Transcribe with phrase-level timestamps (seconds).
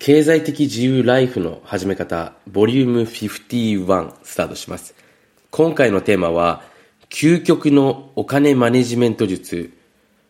[0.00, 4.94] 経済的自由ライフの始め方、ボリューム51スタートします。
[5.50, 6.62] 今回のテーマは、
[7.10, 9.74] 究極のお金マネジメント術、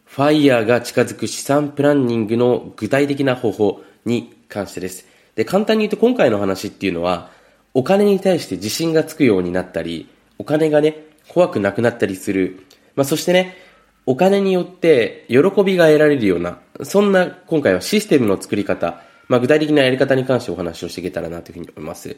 [0.07, 5.07] ファイヤーが近づく資産プランニングの具体的な方法に関してです。
[5.37, 7.31] で、簡単に言うと今回の話っていうのは、
[7.73, 10.09] お金に対して自信がつくようになったり、
[10.39, 10.97] お金がね、
[11.29, 12.67] 怖くなくなったりする。
[12.97, 13.57] まあ、そしてね、
[14.05, 22.17] お金によって喜びが得られるような、そんな今回はシステムの作り方、まあ、具体的なやり方に関してお話をしていけたらなというふうに思います。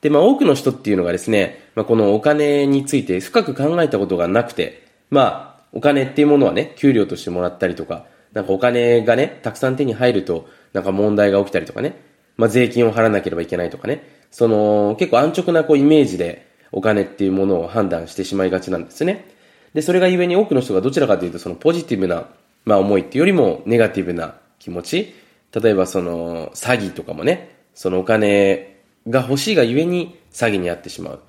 [0.00, 11.96] で、まあ、多くの人っていうのがですね、まあ、このお金について深く考えたことがなくて、まあ、お金っていうものはね、給料としてもらったりとか、なんかお金がね、たくさん手に入ると、なんか問題が起きたりとかね、
[12.36, 19.28] まあ、税金を払わなければいけないとかね、その、結構安直なこうイメージでお金っていうものを判断してしまいがちなんですね。
[19.74, 22.28] で、それがゆえに多くの人がどちらかというと、そのポジティブな、
[22.64, 25.14] まあ思いっていうよりもネガティブな気持ち、
[25.54, 31.20] 例えばその詐欺とかもね、そのお金が欲しいがゆえに詐欺に遭ってしまう。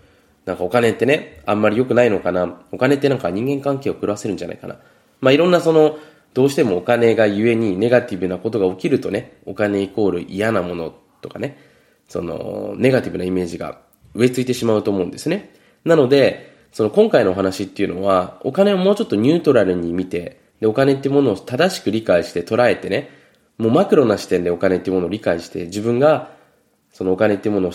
[0.45, 2.61] なんかお金ってね、あんまり良くないのかな。
[2.71, 4.77] お金ってなんか人間関係を狂わせるんじゃないかな。
[5.21, 5.97] まあいろんなその、
[6.33, 11.57] どうしてもお金がゆえにネガティブなことが起きるとね、お金イコール嫌なものとかね、
[12.09, 13.79] その、ネガティブなイメージが
[14.15, 15.53] 植え付いてしまうと思うんですね。
[15.85, 23.09] なので、その今回のお話っていうのは、お金をもうちょっとニュートラルに見て、で、お金ってものを正しく理解して捉えてね、
[23.63, 26.31] もうマクロな視点でお金っていうものを理解して、自分が、
[26.91, 27.71] そのお金っていうものを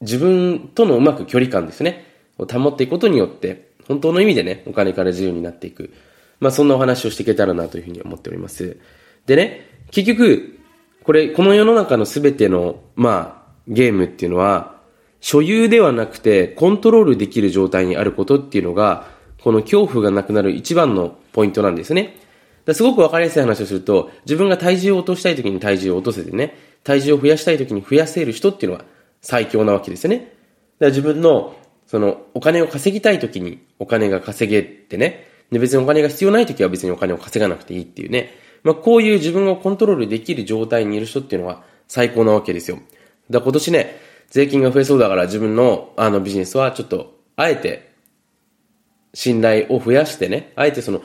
[0.00, 2.06] 自分とのうまく距離感ですね、
[2.38, 5.92] を保っていくことによって、本当の意味でね、お金から自由になっていく。
[6.40, 8.78] まあそんなお話をしていけたらなというふうに思っております。
[9.26, 10.58] でね、結局、
[11.04, 14.80] これ、この世の中のすべての、まあ、ゲームっていうのは、
[15.20, 19.08] 所有ではなくて、コントロールできる状態にあることっていうのが、
[19.42, 22.16] この恐怖がなくなる一番のポイントなんですね。
[22.74, 28.84] すごくわかりやすい話をすると、自分が体重を落としたい時に体重を落とせてね、体重を増やしたい時に増やせる人っていうのは
[29.20, 30.18] 最強なわけですよね。
[30.18, 30.30] だか
[30.80, 38.34] ら自分の、その、お金を稼ぎたい時にお金が稼げてね、で別にお金が必要ない時は別にお金を稼がなくていいっていうね。
[38.64, 42.78] まあこういう自分をコントロールできる状態にいる人っていうのは最高なわけですよ。
[43.30, 47.92] だ今年ね、税金が増えそうだから自分のあのビジネスはちょっと、あえて、
[49.14, 51.02] 信頼を増やしてね、あえてその、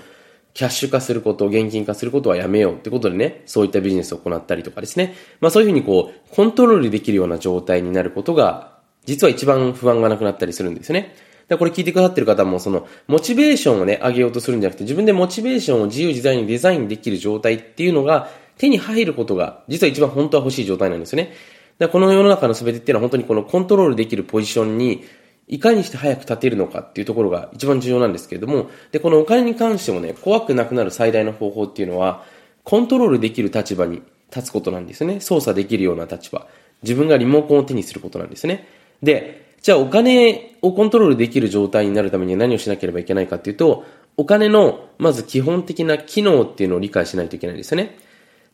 [0.53, 5.15] キャッシュ化すること、現金化することはやめようってことでね、そういったビジネスを行ったりとかですね。
[5.39, 11.15] まあそういうふうにこう、コントロールできるような状態になることが、実は一番不安がなくなったりするんですね。
[11.47, 21.33] だこれ聞いてくださってる方も、その、モチベーションをね、上げようとするんじゃなくて、自分でモチベーションを自由自在にデザインできる状態っていうのが、手に入ることが、実は一番本当は欲しい状態なんですよね。
[21.81, 25.03] だこの世の中の全てっていうのは本当にこのコントロールできるポジションに
[25.51, 32.23] いかにして早く立てるのかっていうところが一番重要なんですけれども、で、このお金に関してもね、怖くなくなる最大の方法っていうのは、
[32.63, 34.01] コントロールできる立場に
[34.33, 35.19] 立つことなんですね。
[35.19, 36.47] 操作できるような立場。
[36.83, 38.65] 自分がリモコンを手にすることなんですね。
[39.03, 43.83] で、じゃあお金をコントロールできる状態になるためには何をしなければいけないかっていうと、
[44.15, 47.97] お金のまず基本的な機能っていうのを理解しないといけないんですよね。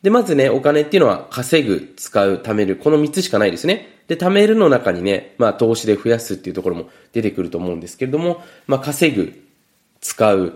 [0.01, 3.99] で、まずね、お金っていうのは稼ぐ、使う、貯める、この3つしかないですね。
[4.07, 9.33] で、貯めるの中にね、まあ投資で増やすっていうところも出てくると思うんですけれども、まあ稼ぐ、
[9.99, 10.53] 使う、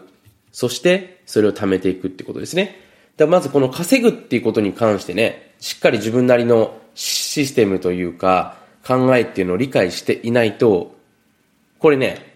[0.52, 2.80] そしてそれを貯めていくってことですね。
[3.18, 10.96] でまずこの稼ぐっていうことに関してね、しっかり自分なりのシステムというか考えっていうのを理解していないと、
[11.80, 12.36] これね、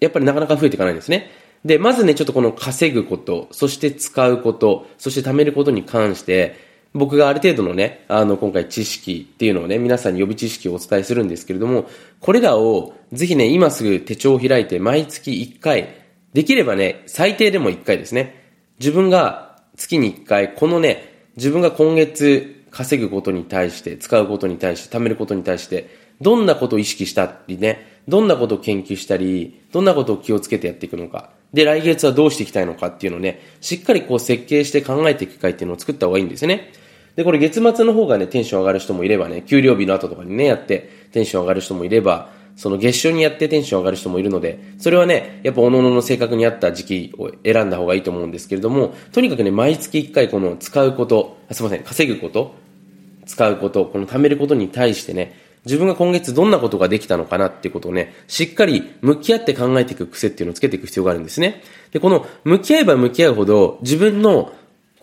[0.00, 1.30] やっぱりなかなか増えていかないんですね。
[1.64, 6.56] で、まずね、ちょっとこの稼ぐこと、そして使うこと、そして貯めることに関して、
[6.92, 11.88] 僕がある程度のね、あの、今回知識っていうのをね、皆さんに予備知識をお伝えするんですけれども、
[12.20, 15.88] これらをぜひね、今すぐ手帳を開いて毎月1回、
[16.34, 18.42] できればね、最低でも1回ですね。
[18.78, 25.88] 自分が月に1回、このね、自分が今月稼ぐことに対して、使うことに対して、貯めることに対して、
[26.20, 31.30] どんなことを意識したりね、どんなことを研究したり、どんなことを気をつけてやっていくのか。
[31.52, 36.72] で、来月はどうしていきたいのかっていうのをね、しっかりこう設計して考えていく会っていうのを作った方がいいんですね。
[37.16, 52.54] で、これ月末の方がね、テンション上がる人もいればね、給料日の後とかにね、やってテンション上がる人もいれば、その月初にやってテンション上がる人もいるので、それはね、やっぱ各々の性格に合った時期を選んだ方がいいと思うんですけれども、とにかくね、毎月1回この使うこと、あすいません、稼ぐこと、
[53.26, 61.62] 使うこと、この貯めることに対してね、自分が今月どんなことができたのかなっていうことをね、しっかり向き合って考えていく癖っていうのをつけていく必要があるんですね。
[61.92, 64.52] で、この向き合えば向き合うほど自分の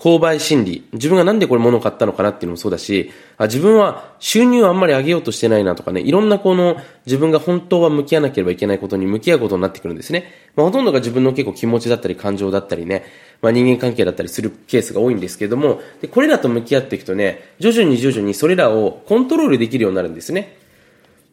[0.02, 10.26] 購買心理、自分がなんでこれ物を買ったのかなっていうのもそうだし、あ自分は収入をあんまり上げようとしてないなとかね、いろんなこの自分が本当は向き合わなければいけないことに向き合うことになってくるんですね。
[10.56, 13.06] まあ、ほとんどが自分の結構気持ちだったり感情だったりね、
[13.42, 20.58] まあ、人間関係だったりするケースが多いんですけども、で、これらと向き合っていくとね、徐々に徐々にそれらをコントロールできるようになるんですね。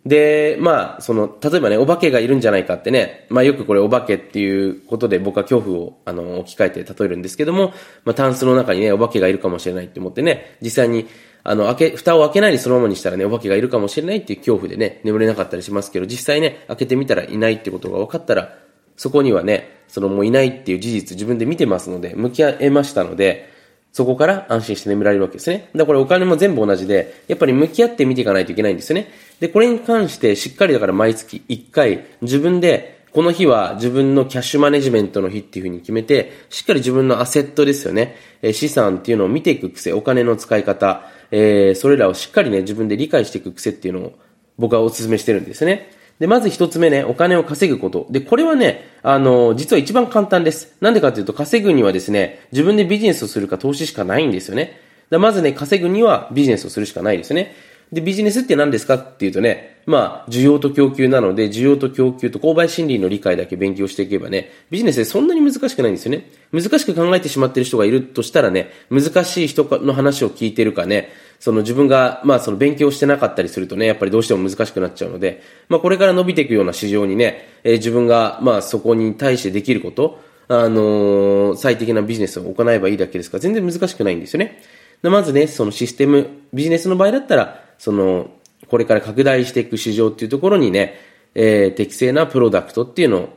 [0.07, 7.75] で、まあ、その、例えばね、お化けがいるんじゃないかってね、まあよくこれお化けっていうことで僕は恐怖を、あの、置き換えて例えるんですけども、
[8.05, 11.07] まあタンスの中にね、お化けがいるかもしれないって思ってね、実際に、
[11.45, 18.57] あの、開け、蓋を開けないでそのままにしたらね、お化けがいるかもしれないっていう恐怖でね、眠れなかったりしますけど、実際ね、開けてみたらいないってことが分かったら、
[18.97, 23.53] そこにはね、そのもういないっていう事実自分で見てますので、向き合えましたので、
[23.93, 25.71] そこから安心して眠られるわけですね。
[25.75, 29.11] だからこれお金も全部同じで、やっぱり向き合って見ていかないといけないんですよね。
[29.41, 38.17] で、これに関してしっかりだから毎月1回自分でこの日は自分のキャッシュマネジメントの日っていうふうに決めて、しっかり自分のアセットですよね。
[38.43, 44.19] え資産っていうのを見ていく癖、お金の使い方、えー、それらをしっかりね、自分で理解していく癖っていうのを
[44.59, 45.91] 僕はお勧めしてるんですね。
[46.19, 48.07] で、まず一つ目ね、お金を稼ぐこと。
[48.11, 50.77] で、これはね、あの、実は一番簡単です。
[50.81, 54.81] なんでかというと、稼ぐにはですね、自分でビジネスをするか投資しかないんですよね。
[55.11, 57.55] だまずね、稼ぐにはビジネスをするしかないですよね。
[57.93, 58.97] で、ビジネスって何ですか？
[58.97, 66.29] っていうとね、まあ、需要と供給なので、需要と供給と購買心理の理解だけ勉強していけばね、ビジネスでそんなに難しくないんですよね。
[66.53, 84.63] 難しく考えてしまってる人がいるとしたらね、難しい人の話を聞いてるかね、その自分が、まあその勉強してなかったりするとね、やっぱりどうしても難しくなっちゃうので、まあこれから伸びていくような市場にね、えー、自分が、まあそこに対してできること、あのー、最適なビジネスを行えばいいだけですから、全然難しくないんですよね。
[85.03, 88.31] でまずね、そのシステム、ビジネスの場合だったら、その、
[88.69, 90.95] これから拡大していく市場っていうところにね、
[91.35, 93.29] えー、適正なプロダクトっていうのを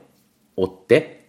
[0.56, 1.22] 追って、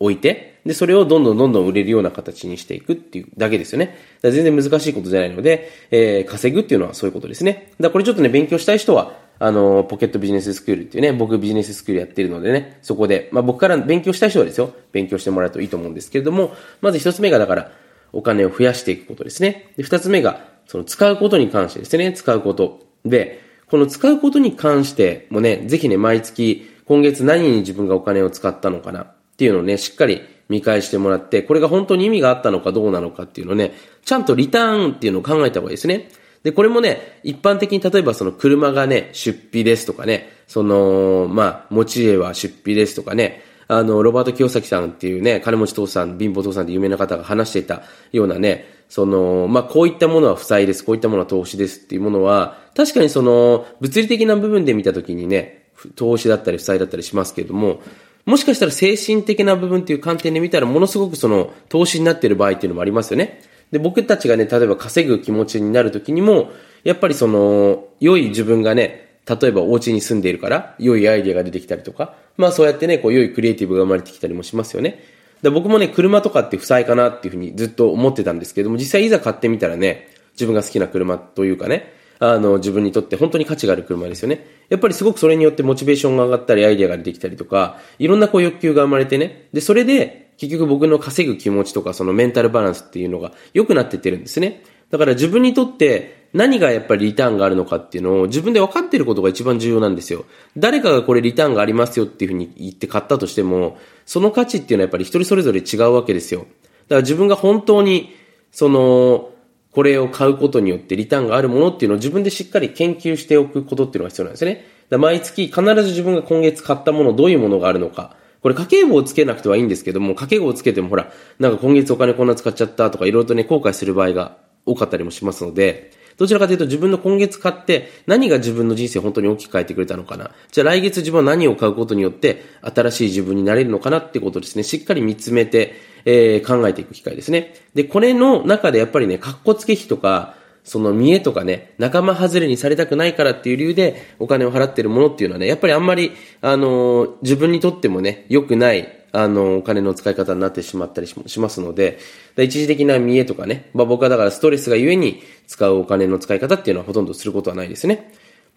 [0.00, 3.96] 置いて、で、それをどんどんどんどん売れるような形にしていくっていうだけですよね。
[4.22, 7.72] 全然難しいことじゃないので、えー、稼ぐっていうのはそういうことですね。
[7.80, 17.72] だこれちょっとね、勉強したい人は、あの、ポケットビジネススクールっていうね、僕ビジネススクールやってるのでね、そこで、まあ僕から勉強したい人はですよ、勉強してもらうといいと思うんですけれども、まず一つ目がだから、
[18.12, 19.72] お金を増やしていくことですね。
[19.76, 22.80] で、二つ目が、その使うことに関してですね、使うこと。
[23.04, 36.08] で、この使うことに関してもね、ぜひね、毎月、今月何に自分がお金を使ったのかなっていうのをね、しっかり見返してもらって、これが本当に意味があったのかどうなのかっていうのをね、ちゃんとリターンっていうのを考えた方がいいですね。
[36.42, 47.82] で、これもね、一般的に例えばその車がね、出費ですとかね、その、まあ、持ち家は出費ですとかね、あの、ロバート清崎さんっていうね、金持ち父さん、貧乏父さんって有名な方が話していた
[48.12, 55.66] ようなね、その、まあ、こういったものは負債です、こういったものは投資ですっていうものは、確かにその、物理的な部分で見たときにね、
[55.96, 57.82] 投資だったり負債だったりしますけれども、
[58.26, 63.40] もしかしたら精神的な部分っていう観点で見たらものすごくその投資になっている場合っていうのもありますよね。
[63.70, 66.50] で、僕たちがね、例えば稼ぐ気持ちになるときにも、
[66.84, 75.02] やっぱりその、良い自分がね、例えばお家に住んでいるから、良いアイデアが出てきたりとか、まあそうやってね、こう良いクリエイティブが生まれてきたりもしますよね。
[75.42, 84.46] で僕もね、車とかって負債かなっていうふうにずっと思ってたんですけども、実際いざ買ってみたらね、自分が好きな車というかね、あの、自分にとって本当に価値がある車ですよね。
[84.68, 89.48] やっぱりすごくそれによってモチベーションが上がったり、アイデアが出てきたりとか、いろんなこう欲求が生まれてね。
[89.52, 94.62] で、それで、結局僕の稼ぐ気持ちとか、そのメンタルバランスっていうのが良くなってってるんですね。
[94.90, 100.26] だから自分にとって何がやっぱりリターンがあるのかっていうのを自分で分かってることが一番重要なんですよ。
[100.56, 106.40] 誰かがこれリターンがありますよっていうふうに言って買ったとしても、その価値っていうのはやっぱり一人それぞれ違うわけですよ。
[106.40, 108.14] だから自分が本当に、
[108.52, 109.30] その、
[109.76, 114.64] これを買うことによってリターンがあるものっていうのを自分でしっかり研究しておくことっていうのが必要なんですね。
[114.88, 118.16] だ毎月必ず自分が今月買ったもの、どういうものがあるのか。
[118.40, 130.30] これ家計簿をつけなくてはいいんですけども、家計簿をつけてもほら、なんか今月お金こんな使っちゃったとかいろいろとね、後悔する場合が多かったりもしますので、どちらかというと自分の今月買って何が自分の人生本当に大きく変えてくれたのかな。
[130.50, 134.62] じゃあ来月自分は何を買うことによって新しい自分になれるのかなってことですね。
[134.62, 135.74] しっかり見つめて、
[136.06, 137.54] えー、考えていく機会ですね。
[137.74, 151.98] で、これの中でやっぱりね、格好つけ費とか、その見栄とかね、仲間外れにされたくないからっていう理由でお金を払ってるものっていうのはね、やっぱりあんまり、あのー、自分にとってもね、良くない、あのー、お金の使い方になってしまったりしますので、
[152.36, 158.12] 一時的な見栄とかね、まあ僕はだからストレスがゆえに使うお金の使い方っていうのはほとんどすることはないですね。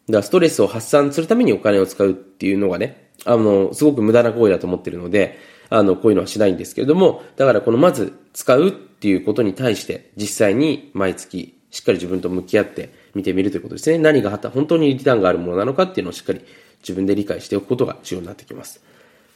[0.08, 5.38] だからストレスを発散するためにお金を使うっていうのがね、あの、すごく無駄な行為だと思ってるので、
[5.70, 13.98] あの、こういうのはしないんですけれども、だからこのまず使うっていうことに対して、実際に毎月しっかり自分と向き合って見てみるということですね。
[13.98, 16.42] 何が本当にリターンがあるものなのかっていうのをしっかり
[16.82, 18.82] 自分で理解しておくことが重要になってきます。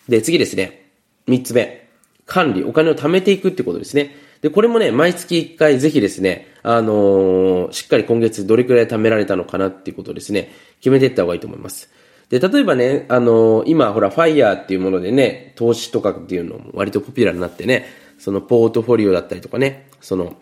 [0.10, 0.92] で、次ですね。
[1.28, 1.88] 三つ目。
[2.26, 4.16] 管理、お金を貯めていくってことですね。
[4.42, 11.90] で、これもね、毎月一回ぜひですね、あのー、しっかり今月どれくらい貯められたのかなっていうことをですね、決めていった方がいいと思います。
[12.34, 17.86] で、例えばね、あのー、今ほら、ファイヤーっていうものでね、投資とかっていうのも割とポピュラーになってね、
[18.18, 20.36] そのポートフォリオだったりとかね、その、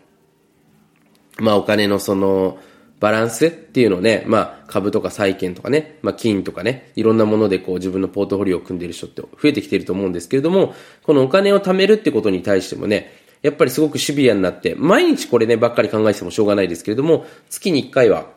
[1.38, 2.60] まあお金のその、
[3.02, 18.28] バランスっていうのをね、まあ株とか債券とかね、まあ金とかね、いろんなものでこう自分のポートフォリオを組んでる人って増えてきてると思うんですけれども、このお金を貯めるってことに対してもね、やっぱりすごくシビアになって、毎日これね、ばっかり考えてもしょうがないですけれども、月に1回は、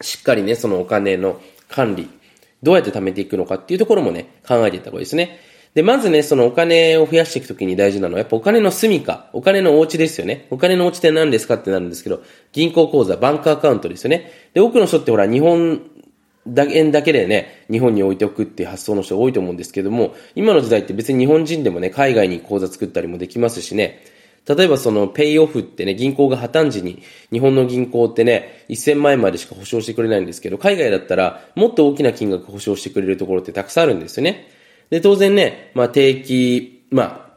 [0.00, 1.40] しっかりね、そのお金の
[1.72, 2.08] 管理、
[2.62, 5.38] どうやって貯めていくのかっていうところもね、考えていった方がいいですね。
[5.74, 10.46] で、まずね、そのお金を増やしていくときに大事なのは、やっぱお金の住みか、お金のお家ですよね。
[10.50, 14.30] お金のお家って何ですかってなるんですけど、銀行口座、バンクアカウントですよね。
[14.52, 15.80] で、多くの人ってほら、日本
[16.46, 24.00] だ円だけでね、日本に置いておくっていう発想の人多いと思うんですけども、今の時代って別に日本人でもね、海外に口座作ったりもできますしね、
[24.46, 34.48] 例えばそのペイオフってね、銀行が破綻時に、日本の銀行ってね、1000万円までしか保証してくれないんですけど、海外だったらもっと大きな金額保証してくれるところってたくさんあるんですよね。
[34.90, 37.36] で、当然ね、まあ定期、ま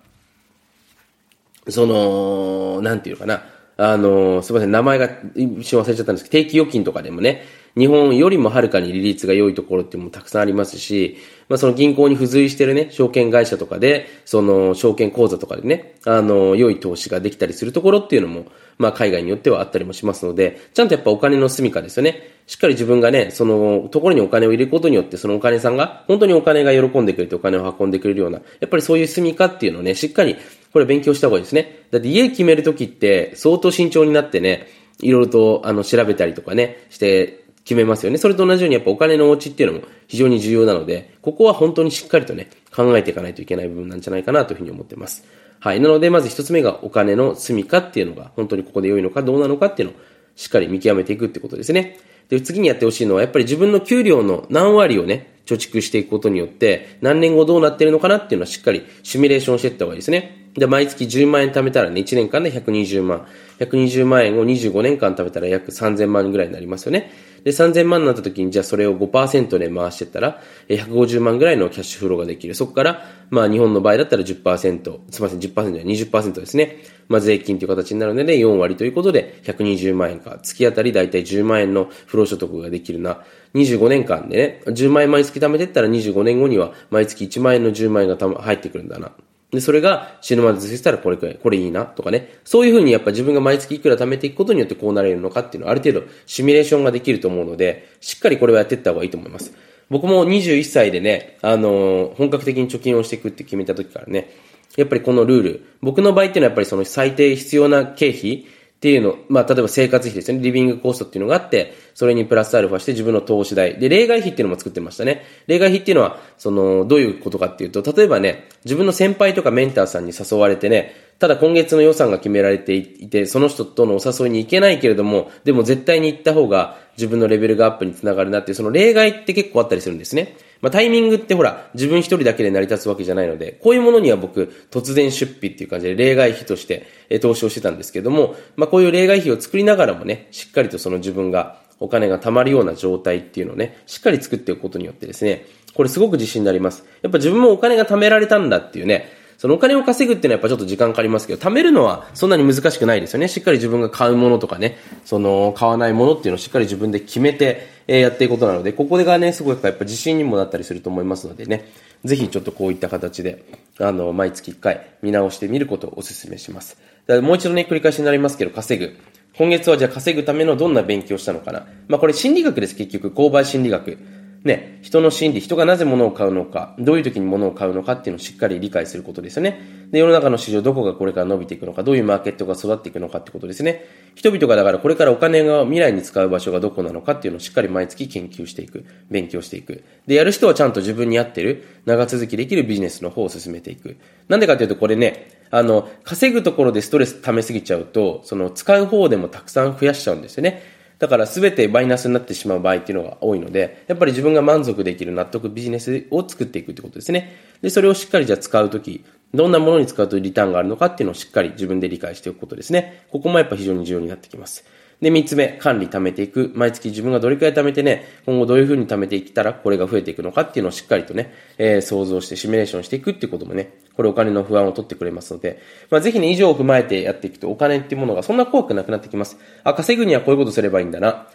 [1.68, 3.44] あ、その、なんていうかな、
[3.78, 7.44] あの、すみません、名前が一瞬忘れちゃったんですけど、定期預金とかでもね、
[7.78, 11.18] 日本よりもはるかに利率が良いところっていうのもたくさんありますし、
[11.50, 18.46] まあその銀行に付随してるね、証券会社とかで、その証券口座とかでね、あの、良い投資ができたりするところっていうのも、
[18.78, 22.36] まあ海外によってはあったりもしますので、ちゃんとやっぱお金の住みかですよね。
[22.48, 30.38] しっかり自分がね、そのところにお金を入れることによって、そのお金さんが、本当にお金が喜んでくれてお金を運んでくれるような、やっぱりそういう住みかっていうのをね、しっかり、
[30.72, 31.86] これ勉強した方がいいですね。
[31.92, 34.68] だって家決めるときって相当慎重になってね、
[35.00, 38.18] いろいろとあの調べたりとかね、して決めますよね。
[38.18, 45.26] それと同じようにやっぱお金のお家っていうのも非常に重要なので、ここは本当にしっかりとね、考えていかないといけない部分なんじゃないかなというふうに思ってます。
[45.60, 45.80] はい。
[45.80, 49.98] なので、まず一つ目がお金の住みかっていうのが、本当にここで良いのかどうなのかっていうのを
[50.36, 52.00] しっかり見極めていくってことですね。
[52.30, 60.50] で、次にやってほしいのは、やっぱり自分の給料の何割をね、貯蓄していくことによって、何年後どうなってるのかなっていうのはしっかりシミュレーションしていった方がいいですね。
[60.56, 63.28] で、毎月10万円貯めたらね、1年間で120万。
[63.60, 67.12] 120万円を25年間貯めたら約3000万ぐらいになりますよね。
[67.46, 72.56] で、3000万になった時に、じゃあそれを5%で回してったら、150万ぐらいのキャッシュフローができる。
[72.56, 76.80] そこから、まあ日本の場合だったら10%、すみません、10%じゃ20%ですね。
[77.08, 80.40] まあ税金という形になるので、4割ということで、120万円か。
[80.42, 83.24] 月当たりだいたい10万円の不労所得ができるな。
[83.54, 89.12] 25年間でね、10万円毎月貯めてったら25年後には毎月1万円の10万円が入ってくるんだな。
[89.52, 92.40] で、それが死ぬまで続けたらこれくらい、これいいなとかね。
[92.44, 99.54] そういうふうにやっぱ自分が毎月いくら貯めていくことによってこうなれるのかっていうのはある程度シミュレーションができると思うので、しっかりこれはやっていった方がいいと思います。
[99.90, 104.32] 僕も21歳でね、あのー、本格的に貯金をしていくって決めた時からね、
[104.78, 110.40] やっぱりこのルール、僕の場合っていうのはやっぱりその最低必要な経費、っていうの、まあ、例えば生活費ですね。
[110.40, 113.80] リビングコストっていうのがあって、それにプラスアルファして自分の投資代。
[113.80, 115.24] で、例外費っていうのも作ってましたね。
[115.48, 130.36] 例外費っていうのは、その、どういうことかっていうと、例えばね、自分の先輩とかメンターさんに誘われてね、ただ今月の予算が決められていて、その人とのお誘いに行けないけれども、でも絶対に行った方が自分のレベルがアップにつながるなっていう、その例外って結構あったりするんですね。
[130.62, 146.86] まあ、タイミングってほら、自分一人だけで成り立つわけじゃないので、こういうものには僕、突然出費っていう感じで例外費としてえ投資をしてたんですけども、まあ、こういう例外費を作りながらもね、しっかりとその自分がお金が貯まるような状態っていうのをね、しっかり作っておくことによってですね、これすごく自信になります。
[147.02, 153.28] やっぱ自分もお金が貯められたんだっていうね、そのお金を稼ぐっていうのはやっぱちょっと時間かかりますけど、貯めるのはそんなに難しくないですよね。
[153.28, 161.70] しっかり自分が買うものとかね、その買わないものっていうのをしっかり自分で決めて、えやっていくことなので、ここがね、すごいやっぱ自信にもなったりすると思いますのでね、
[162.04, 163.44] ぜひちょっとこういった形で、
[163.80, 166.78] あの、毎月1回見直してみることをお勧めします。
[167.08, 168.96] だもう一度ね、繰り返しになりますけど、稼ぐ。
[169.38, 171.68] 今月はじゃあ稼ぐためのどんな勉強したのかな。
[171.88, 173.10] まあこれ心理学です、結局。
[173.10, 173.98] 購買心理学。
[174.46, 179.60] ね、人の心理、人がなぜ物を買うのか、どういう時に物を買うのかっていうのをしっかり理解することですよね。
[179.92, 183.86] で、世の中の市場どこがこれから伸びていくのか、どういうマーケットが育っていくのかってことですね。
[184.14, 189.84] 人々がだからこれからお金が未来に使う場所がどこなのかっていうのをしっかり毎月研究していく、勉強していく。
[190.06, 193.98] で、やる人はちゃんと自分に合ってる、長続きできるビジネスの方を進めていく。
[194.28, 200.75] なんでかっていうとこれね、あの、稼ぐところでストレス溜めすぎちゃうと、その使う方でもたくさん増やしちゃうんですよね。
[201.00, 207.34] だから全てマイナスになってしまう場合っていうのが多いので、やっぱり自分が満足できる納得ビジネスを作っていくってことですね。
[207.62, 213.06] で、それをしっかりじゃあ使うとき、どんなものに使うとリターンがあるのかっていうのをしっかり自分で理解しておくことですね。
[213.12, 214.66] ここもやっぱ非常に重要になってきます。
[215.02, 216.52] で、三つ目、管理貯めていく。
[216.56, 225.60] 毎月自分がどれくらい貯めてね、今後どういうふうに貯めていったらこれが増えていくのかっていうのをしっかりとね、えー、想像してシミュレーションしていくっていうこともね、これお金の不安を取ってくれますので、
[225.90, 229.38] まあ、ぜひね、以上を踏まえてやっていくとお金っていうものがそんな怖くなくなってきます。
[229.64, 231.28] あ、稼ぐにはこういうことすればいいんだな。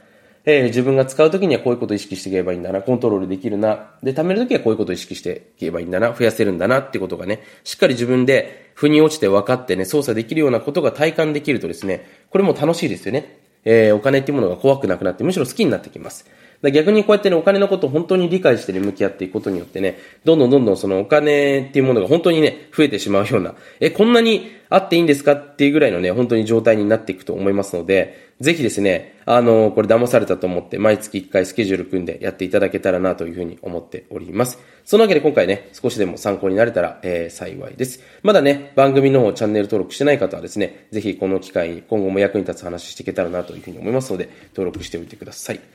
[0.45, 13.39] えー、自分が使うときにはこういうことを意識していけばいいんだな、コントロールできるな、で、貯めるときはこういうことを意識していけばいいんだな、増やせるんだなってことがね、しっかり自分で腑に落ちて分かってね、操作できるようなことが体感できるとですね、これも楽しいですよね。
[13.65, 16.27] えー、お金っていうものが怖くなくなって、むしろ好きになってきます。
[16.63, 34.59] 逆にこうやってね、お金のことを本当に理解してね、向き合っていくことによってね、どんどんどんどんそのお金っていうものが本当にね、増えてしまうような、え、こんなにあっていいんですかっていうぐらいのね、本当に状態になっていくと思いますので、ぜひですね、あの、これ騙されたと思って、毎月1回スケジュール組んでやっていただけたらなというふうに思っております。
[34.85, 38.03] そのわけで今回ね、少しでも参考になれたら、えー、幸いです。
[38.23, 45.61] まだね、番組の方チャンネル登録してない方はですね、ぜひこの機会に今後も役に立つ話していけたらなというふうに思いますので、登録しておいてください。